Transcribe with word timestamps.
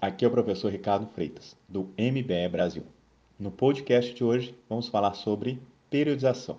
aqui 0.00 0.24
é 0.24 0.28
o 0.28 0.30
professor 0.30 0.72
Ricardo 0.72 1.06
Freitas, 1.08 1.54
do 1.68 1.92
MBE 1.98 2.48
Brasil. 2.50 2.84
No 3.38 3.50
podcast 3.50 4.14
de 4.14 4.24
hoje, 4.24 4.54
vamos 4.66 4.88
falar 4.88 5.12
sobre 5.12 5.60
periodização. 5.90 6.56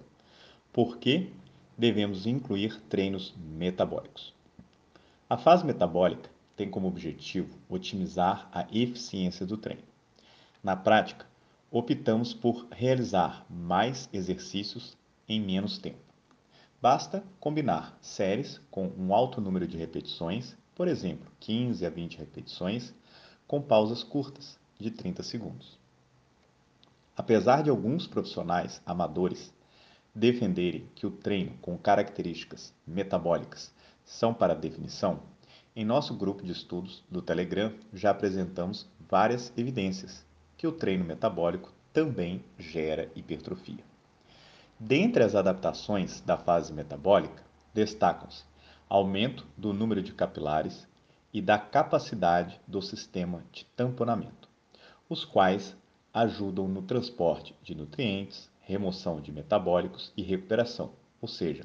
Por 0.71 0.99
que 0.99 1.33
devemos 1.75 2.27
incluir 2.27 2.79
treinos 2.87 3.33
metabólicos? 3.35 4.35
A 5.27 5.37
fase 5.37 5.65
metabólica 5.65 6.29
tem 6.55 6.69
como 6.69 6.87
objetivo 6.87 7.57
otimizar 7.67 8.47
a 8.51 8.67
eficiência 8.71 9.43
do 9.43 9.57
treino. 9.57 9.81
Na 10.63 10.75
prática, 10.75 11.25
optamos 11.71 12.31
por 12.31 12.67
realizar 12.69 13.43
mais 13.49 14.07
exercícios 14.13 14.95
em 15.27 15.41
menos 15.41 15.79
tempo. 15.79 15.97
Basta 16.79 17.23
combinar 17.39 17.97
séries 18.01 18.61
com 18.69 18.91
um 18.99 19.15
alto 19.15 19.41
número 19.41 19.67
de 19.67 19.77
repetições, 19.77 20.55
por 20.79 20.87
exemplo, 20.87 21.29
15 21.41 21.85
a 21.85 21.89
20 21.89 22.19
repetições, 22.19 22.93
com 23.45 23.61
pausas 23.61 24.01
curtas, 24.01 24.57
de 24.79 24.89
30 24.89 25.21
segundos. 25.23 25.77
Apesar 27.17 27.61
de 27.63 27.69
alguns 27.69 28.07
profissionais 28.07 28.81
amadores 28.85 29.53
defenderem 30.15 30.87
que 30.95 31.05
o 31.05 31.11
treino 31.11 31.51
com 31.61 31.77
características 31.77 32.73
metabólicas 32.87 33.73
são 34.05 34.33
para 34.33 34.55
definição, 34.55 35.19
em 35.75 35.83
nosso 35.83 36.13
grupo 36.13 36.45
de 36.45 36.53
estudos 36.53 37.03
do 37.11 37.21
Telegram 37.21 37.73
já 37.93 38.11
apresentamos 38.11 38.87
várias 39.09 39.51
evidências 39.57 40.25
que 40.55 40.65
o 40.65 40.71
treino 40.71 41.03
metabólico 41.03 41.73
também 41.91 42.41
gera 42.57 43.11
hipertrofia. 43.17 43.83
Dentre 44.79 45.25
as 45.25 45.35
adaptações 45.35 46.21
da 46.21 46.37
fase 46.37 46.71
metabólica, 46.71 47.43
destacam-se 47.73 48.48
aumento 48.89 49.45
do 49.55 49.71
número 49.71 50.01
de 50.01 50.11
capilares 50.11 50.87
e 51.31 51.39
da 51.39 51.59
capacidade 51.59 52.59
do 52.67 52.81
sistema 52.81 53.43
de 53.51 53.63
tamponamento, 53.75 54.49
os 55.07 55.23
quais 55.23 55.77
ajudam 56.11 56.67
no 56.67 56.81
transporte 56.81 57.55
de 57.61 57.75
nutrientes, 57.75 58.49
remoção 58.61 59.21
de 59.21 59.31
metabólicos 59.31 60.11
e 60.17 60.23
recuperação, 60.23 60.91
ou 61.21 61.27
seja, 61.27 61.63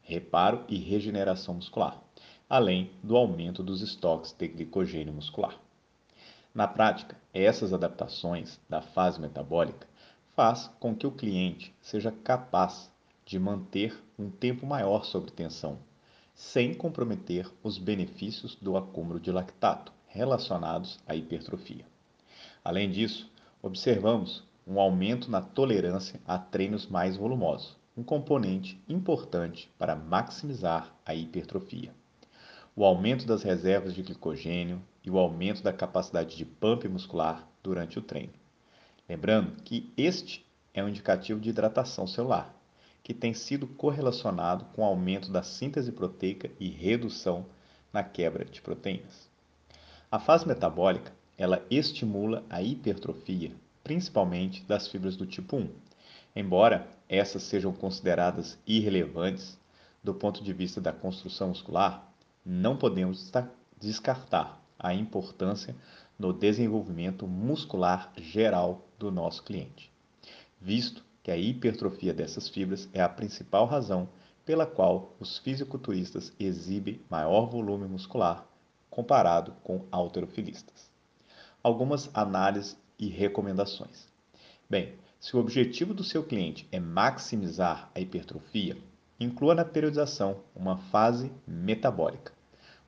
reparo 0.00 0.64
e 0.66 0.78
regeneração 0.78 1.54
muscular, 1.56 2.02
além 2.48 2.90
do 3.02 3.18
aumento 3.18 3.62
dos 3.62 3.82
estoques 3.82 4.32
de 4.32 4.48
glicogênio 4.48 5.12
muscular. 5.12 5.60
Na 6.54 6.66
prática, 6.66 7.18
essas 7.34 7.74
adaptações 7.74 8.58
da 8.66 8.80
fase 8.80 9.20
metabólica 9.20 9.86
faz 10.34 10.70
com 10.80 10.94
que 10.94 11.06
o 11.06 11.12
cliente 11.12 11.74
seja 11.82 12.10
capaz 12.10 12.90
de 13.26 13.38
manter 13.38 14.02
um 14.18 14.30
tempo 14.30 14.66
maior 14.66 15.04
sob 15.04 15.30
tensão, 15.30 15.78
sem 16.42 16.74
comprometer 16.74 17.48
os 17.62 17.78
benefícios 17.78 18.56
do 18.56 18.76
acúmulo 18.76 19.20
de 19.20 19.30
lactato 19.30 19.92
relacionados 20.08 20.98
à 21.06 21.14
hipertrofia. 21.14 21.86
Além 22.64 22.90
disso, 22.90 23.30
observamos 23.62 24.42
um 24.66 24.80
aumento 24.80 25.30
na 25.30 25.40
tolerância 25.40 26.20
a 26.26 26.36
treinos 26.36 26.86
mais 26.88 27.16
volumosos, 27.16 27.76
um 27.96 28.02
componente 28.02 28.78
importante 28.88 29.70
para 29.78 29.94
maximizar 29.94 30.92
a 31.06 31.14
hipertrofia. 31.14 31.94
O 32.74 32.84
aumento 32.84 33.24
das 33.24 33.44
reservas 33.44 33.94
de 33.94 34.02
glicogênio 34.02 34.82
e 35.04 35.10
o 35.10 35.18
aumento 35.18 35.62
da 35.62 35.72
capacidade 35.72 36.36
de 36.36 36.44
pump 36.44 36.88
muscular 36.88 37.48
durante 37.62 38.00
o 38.00 38.02
treino. 38.02 38.34
Lembrando 39.08 39.62
que 39.62 39.92
este 39.96 40.44
é 40.74 40.82
um 40.82 40.88
indicativo 40.88 41.40
de 41.40 41.50
hidratação 41.50 42.06
celular, 42.06 42.52
que 43.02 43.12
tem 43.12 43.34
sido 43.34 43.66
correlacionado 43.66 44.64
com 44.74 44.82
o 44.82 44.84
aumento 44.84 45.30
da 45.30 45.42
síntese 45.42 45.90
proteica 45.90 46.50
e 46.60 46.68
redução 46.68 47.46
na 47.92 48.02
quebra 48.02 48.44
de 48.44 48.62
proteínas. 48.62 49.28
A 50.10 50.18
fase 50.18 50.46
metabólica, 50.46 51.12
ela 51.36 51.64
estimula 51.70 52.44
a 52.48 52.62
hipertrofia, 52.62 53.52
principalmente 53.82 54.62
das 54.64 54.86
fibras 54.86 55.16
do 55.16 55.26
tipo 55.26 55.56
1, 55.56 55.70
embora 56.36 56.88
essas 57.08 57.42
sejam 57.42 57.72
consideradas 57.72 58.58
irrelevantes 58.66 59.58
do 60.02 60.14
ponto 60.14 60.42
de 60.42 60.52
vista 60.52 60.80
da 60.80 60.92
construção 60.92 61.48
muscular, 61.48 62.12
não 62.44 62.76
podemos 62.76 63.30
descartar 63.80 64.60
a 64.78 64.92
importância 64.92 65.76
no 66.18 66.32
desenvolvimento 66.32 67.26
muscular 67.26 68.12
geral 68.16 68.86
do 68.98 69.10
nosso 69.10 69.42
cliente, 69.42 69.90
visto 70.60 71.04
que 71.22 71.30
a 71.30 71.36
hipertrofia 71.36 72.12
dessas 72.12 72.48
fibras 72.48 72.88
é 72.92 73.00
a 73.00 73.08
principal 73.08 73.66
razão 73.66 74.08
pela 74.44 74.66
qual 74.66 75.14
os 75.20 75.38
fisiculturistas 75.38 76.32
exibem 76.38 77.00
maior 77.08 77.46
volume 77.46 77.86
muscular 77.86 78.46
comparado 78.90 79.54
com 79.62 79.86
halterofilistas. 79.90 80.90
Algumas 81.62 82.10
análises 82.12 82.76
e 82.98 83.08
recomendações. 83.08 84.06
Bem, 84.68 84.94
se 85.18 85.36
o 85.36 85.40
objetivo 85.40 85.94
do 85.94 86.02
seu 86.02 86.24
cliente 86.24 86.68
é 86.72 86.80
maximizar 86.80 87.90
a 87.94 88.00
hipertrofia, 88.00 88.76
inclua 89.18 89.54
na 89.54 89.64
periodização 89.64 90.40
uma 90.54 90.76
fase 90.76 91.32
metabólica, 91.46 92.32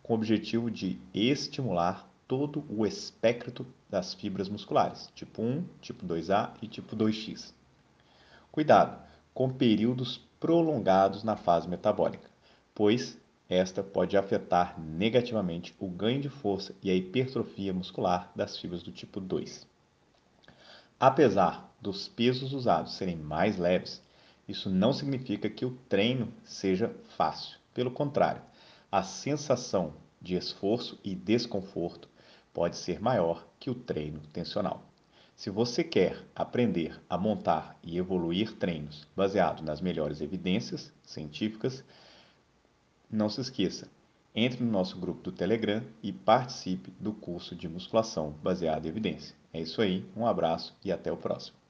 com 0.03 0.12
o 0.12 0.16
objetivo 0.16 0.71
de 0.71 0.99
estimular 1.15 2.11
todo 2.27 2.65
o 2.69 2.84
espectro 2.84 3.66
das 3.89 4.12
fibras 4.12 4.49
musculares, 4.49 5.09
tipo 5.15 5.41
1, 5.41 5.65
tipo 5.81 6.05
2A 6.05 6.51
e 6.61 6.66
tipo 6.66 6.97
2X. 6.97 7.55
Cuidado 8.54 9.03
com 9.34 9.50
períodos 9.50 10.19
prolongados 10.38 11.25
na 11.25 11.34
fase 11.34 11.69
metabólica, 11.69 12.31
pois 12.72 13.19
esta 13.48 13.82
pode 13.82 14.16
afetar 14.16 14.81
negativamente 14.81 15.75
o 15.76 15.88
ganho 15.88 16.20
de 16.20 16.28
força 16.28 16.72
e 16.81 16.88
a 16.88 16.94
hipertrofia 16.94 17.75
muscular 17.75 18.31
das 18.32 18.56
fibras 18.56 18.81
do 18.81 18.92
tipo 18.92 19.20
2. 19.20 19.66
Apesar 21.00 21.69
dos 21.81 22.06
pesos 22.06 22.53
usados 22.53 22.94
serem 22.94 23.16
mais 23.16 23.59
leves, 23.59 24.00
isso 24.47 24.71
não 24.71 24.92
significa 24.92 25.50
que 25.50 25.65
o 25.65 25.76
treino 25.88 26.32
seja 26.44 26.94
fácil. 27.16 27.59
Pelo 27.75 27.91
contrário, 27.91 28.41
a 28.88 29.03
sensação 29.03 29.94
de 30.22 30.36
esforço 30.36 30.97
e 31.03 31.12
desconforto 31.12 32.09
pode 32.53 32.76
ser 32.76 33.03
maior 33.03 33.44
que 33.59 33.69
o 33.69 33.75
treino 33.75 34.21
tensional. 34.32 34.94
Se 35.37 35.50
você 35.50 35.83
quer 35.83 36.25
aprender 36.34 37.00
a 37.11 37.19
montar 37.19 37.77
e 37.83 37.99
evoluir 37.99 38.53
treinos 38.56 39.06
baseados 39.17 39.62
nas 39.62 39.81
melhores 39.81 40.21
evidências 40.21 40.93
científicas, 41.03 41.84
não 43.11 43.28
se 43.28 43.41
esqueça, 43.41 43.89
entre 44.34 44.65
no 44.65 44.71
nosso 44.71 44.99
grupo 44.99 45.22
do 45.22 45.33
Telegram 45.33 45.83
e 46.03 46.12
participe 46.12 46.93
do 47.00 47.12
curso 47.12 47.55
de 47.55 47.69
musculação 47.69 48.33
baseado 48.43 48.87
em 48.87 48.89
evidência. 48.89 49.37
É 49.53 49.61
isso 49.61 49.83
aí, 49.83 50.05
um 50.17 50.27
abraço 50.27 50.75
e 50.84 50.91
até 50.91 51.11
o 51.11 51.17
próximo. 51.17 51.64